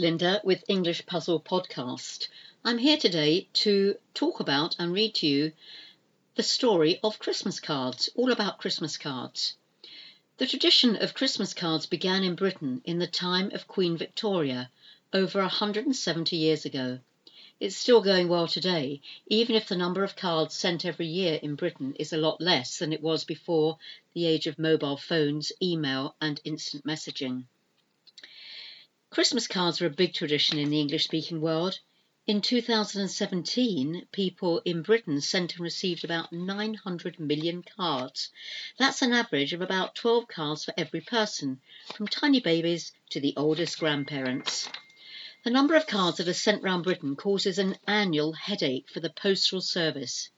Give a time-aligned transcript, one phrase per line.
[0.00, 2.28] Linda with English Puzzle Podcast.
[2.64, 5.52] I'm here today to talk about and read to you
[6.36, 9.54] the story of Christmas cards, all about Christmas cards.
[10.36, 14.70] The tradition of Christmas cards began in Britain in the time of Queen Victoria
[15.12, 17.00] over 170 years ago.
[17.58, 21.56] It's still going well today, even if the number of cards sent every year in
[21.56, 23.78] Britain is a lot less than it was before
[24.12, 27.46] the age of mobile phones, email, and instant messaging.
[29.10, 31.80] Christmas cards are a big tradition in the English speaking world.
[32.26, 38.28] In 2017, people in Britain sent and received about 900 million cards.
[38.78, 41.62] That's an average of about 12 cards for every person,
[41.94, 44.68] from tiny babies to the oldest grandparents.
[45.42, 49.08] The number of cards that are sent round Britain causes an annual headache for the
[49.08, 50.28] postal service.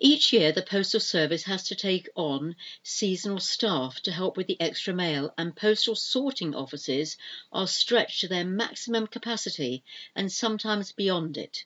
[0.00, 4.60] Each year, the Postal Service has to take on seasonal staff to help with the
[4.60, 7.16] extra mail, and postal sorting offices
[7.52, 9.84] are stretched to their maximum capacity
[10.16, 11.64] and sometimes beyond it.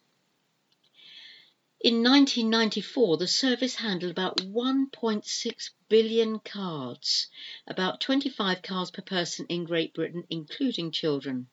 [1.81, 7.29] In 1994, the service handled about 1.6 billion cards,
[7.67, 11.49] about 25 cards per person in Great Britain, including children.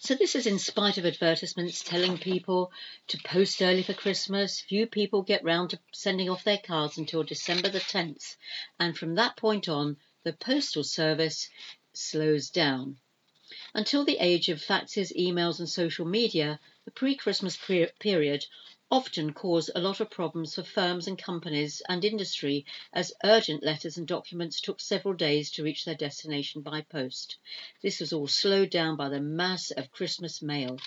[0.00, 2.70] So this is in spite of advertisements telling people
[3.08, 4.60] to post early for Christmas.
[4.60, 8.36] Few people get round to sending off their cards until December the 10th,
[8.78, 11.48] and from that point on, the postal service
[11.94, 12.98] slows down.
[13.72, 18.44] Until the age of faxes, emails, and social media, the pre Christmas period
[18.90, 23.96] often cause a lot of problems for firms and companies and industry as urgent letters
[23.96, 27.36] and documents took several days to reach their destination by post.
[27.82, 30.78] This was all slowed down by the mass of Christmas mail.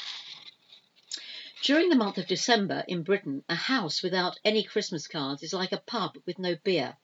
[1.62, 5.74] During the month of December in Britain, a house without any Christmas cards is like
[5.74, 6.96] a pub with no beer.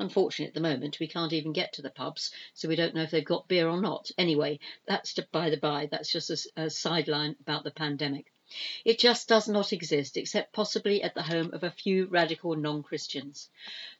[0.00, 3.02] Unfortunately, at the moment, we can't even get to the pubs, so we don't know
[3.02, 4.10] if they've got beer or not.
[4.18, 8.32] Anyway, that's to, by the by, that's just a, a sideline about the pandemic.
[8.84, 12.82] It just does not exist, except possibly at the home of a few radical non
[12.82, 13.48] Christians.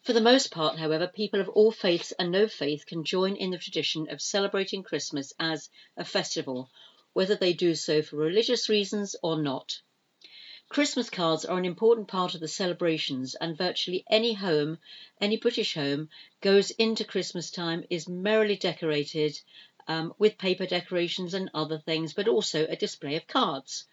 [0.03, 3.50] For the most part, however, people of all faiths and no faith can join in
[3.50, 6.69] the tradition of celebrating Christmas as a festival,
[7.12, 9.83] whether they do so for religious reasons or not.
[10.69, 14.78] Christmas cards are an important part of the celebrations, and virtually any home,
[15.21, 16.09] any British home,
[16.41, 19.41] goes into Christmas time is merrily decorated
[19.87, 23.87] um, with paper decorations and other things, but also a display of cards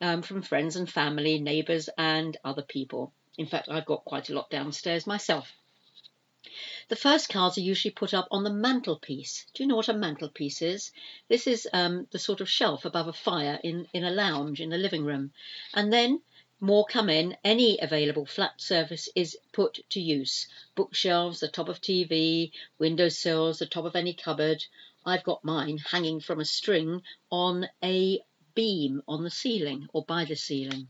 [0.00, 3.12] um, from friends and family, neighbours, and other people.
[3.38, 5.52] In fact, I've got quite a lot downstairs myself.
[6.88, 9.46] The first cards are usually put up on the mantelpiece.
[9.52, 10.92] Do you know what a mantelpiece is?
[11.28, 14.70] This is um, the sort of shelf above a fire in, in a lounge in
[14.70, 15.32] the living room.
[15.74, 16.22] And then
[16.60, 20.46] more come in, any available flat surface is put to use.
[20.74, 24.64] Bookshelves, the top of TV, window sills, the top of any cupboard.
[25.04, 28.20] I've got mine hanging from a string on a
[28.56, 30.88] beam on the ceiling or by the ceiling.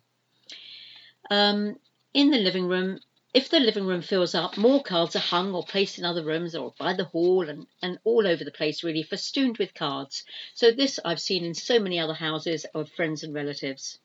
[1.30, 1.78] Um,
[2.14, 3.00] in the living room,
[3.34, 6.54] if the living room fills up, more cards are hung or placed in other rooms
[6.54, 10.24] or by the hall and, and all over the place, really, festooned with cards.
[10.54, 13.98] So, this I've seen in so many other houses of friends and relatives.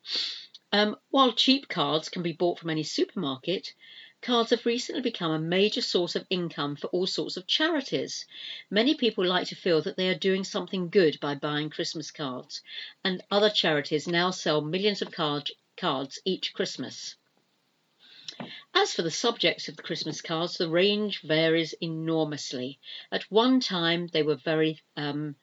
[0.73, 3.73] Um, while cheap cards can be bought from any supermarket,
[4.22, 8.28] Cards have recently become a major source of income for all sorts of charities.
[8.70, 12.62] Many people like to feel that they are doing something good by buying Christmas cards,
[13.04, 17.16] and other charities now sell millions of card, cards each Christmas.
[18.76, 22.79] As for the subjects of the Christmas cards, the range varies enormously.
[23.12, 25.35] At one time, they were very um,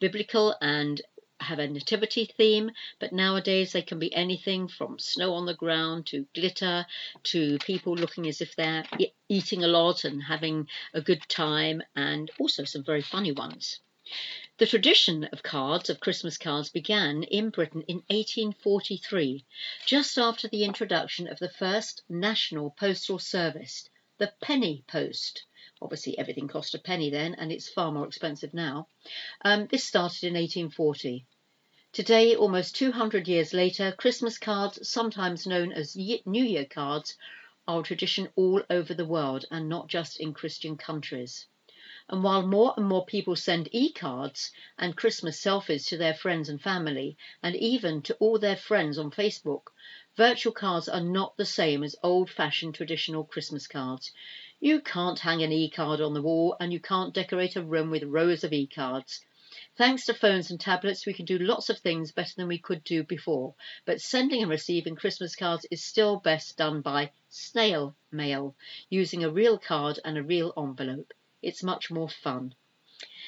[0.00, 1.00] biblical and
[1.40, 6.06] have a nativity theme, but nowadays they can be anything from snow on the ground
[6.06, 6.86] to glitter
[7.22, 8.84] to people looking as if they're
[9.28, 13.80] eating a lot and having a good time, and also some very funny ones.
[14.58, 19.44] The tradition of cards, of Christmas cards, began in Britain in 1843,
[19.84, 23.88] just after the introduction of the first national postal service,
[24.18, 25.44] the penny post.
[25.84, 28.88] Obviously, everything cost a penny then, and it's far more expensive now.
[29.44, 31.26] Um, this started in 1840.
[31.92, 37.18] Today, almost 200 years later, Christmas cards, sometimes known as New Year cards,
[37.68, 41.46] are a tradition all over the world and not just in Christian countries.
[42.08, 46.48] And while more and more people send e cards and Christmas selfies to their friends
[46.48, 49.68] and family, and even to all their friends on Facebook,
[50.16, 54.12] virtual cards are not the same as old fashioned traditional Christmas cards.
[54.64, 58.02] You can't hang an e-card on the wall and you can't decorate a room with
[58.02, 59.20] rows of e-cards.
[59.76, 62.82] Thanks to phones and tablets, we can do lots of things better than we could
[62.82, 68.56] do before, but sending and receiving Christmas cards is still best done by snail mail,
[68.88, 71.12] using a real card and a real envelope.
[71.42, 72.54] It's much more fun.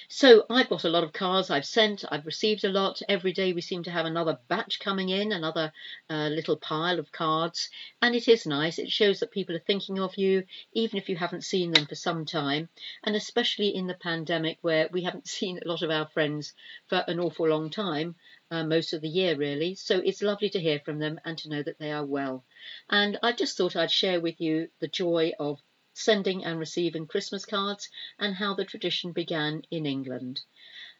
[0.09, 3.03] So I've got a lot of cards I've sent, I've received a lot.
[3.09, 5.73] Every day we seem to have another batch coming in, another
[6.09, 7.71] uh, little pile of cards.
[8.01, 8.79] And it is nice.
[8.79, 11.97] It shows that people are thinking of you, even if you haven't seen them for
[11.97, 12.69] some time.
[13.03, 16.55] And especially in the pandemic where we haven't seen a lot of our friends
[16.87, 18.15] for an awful long time.
[18.49, 19.75] Uh, most of the year, really.
[19.75, 22.45] So it's lovely to hear from them and to know that they are well.
[22.89, 25.61] And I just thought I'd share with you the joy of
[25.99, 27.89] sending and receiving Christmas cards
[28.19, 30.43] and how the tradition began in England.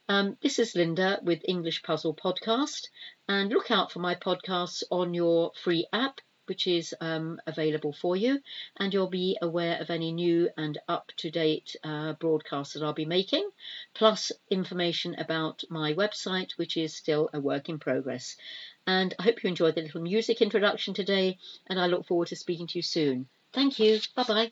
[0.09, 2.87] Um, this is Linda with English Puzzle Podcast,
[3.27, 8.15] and look out for my podcasts on your free app, which is um, available for
[8.15, 8.41] you,
[8.77, 12.93] and you'll be aware of any new and up to date uh, broadcasts that I'll
[12.93, 13.49] be making,
[13.93, 18.37] plus information about my website, which is still a work in progress.
[18.85, 22.37] And I hope you enjoyed the little music introduction today, and I look forward to
[22.37, 23.27] speaking to you soon.
[23.51, 23.99] Thank you.
[24.15, 24.51] Bye bye.